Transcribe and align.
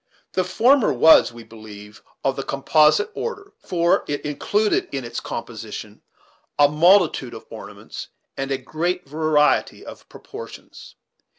The 0.31 0.43
former 0.43 0.91
was, 0.91 1.31
we 1.31 1.43
believe, 1.43 2.01
of 2.23 2.35
the 2.35 2.41
composite 2.41 3.11
order; 3.13 3.53
for 3.59 4.03
it 4.07 4.25
included 4.25 4.89
in 4.91 5.05
its 5.05 5.19
composition 5.19 6.01
a 6.57 6.67
multitude 6.67 7.35
of 7.35 7.45
ornaments 7.51 8.07
and 8.35 8.49
a 8.49 8.57
great 8.57 9.07
variety 9.07 9.85
of 9.85 10.09
proportions. 10.09 10.95